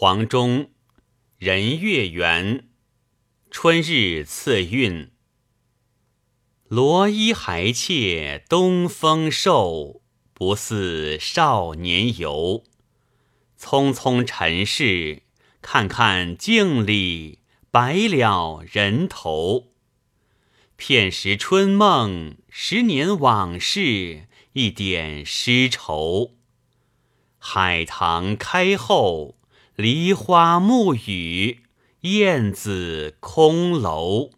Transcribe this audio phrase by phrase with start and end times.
[0.00, 0.70] 黄钟，
[1.38, 2.68] 人月圆，
[3.50, 5.10] 春日次韵。
[6.68, 10.00] 罗衣还怯东风瘦，
[10.32, 12.62] 不似少年游。
[13.58, 15.24] 匆匆尘世，
[15.62, 17.40] 看看镜里
[17.72, 19.72] 白了人头。
[20.76, 26.36] 片时春梦，十年往事，一点诗愁。
[27.38, 29.37] 海棠开后，
[29.80, 31.60] 梨花暮雨，
[32.00, 34.30] 燕子空楼。